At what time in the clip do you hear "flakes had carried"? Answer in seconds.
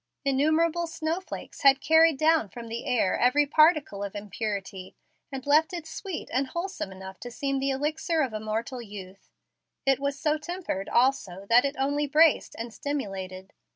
1.21-2.17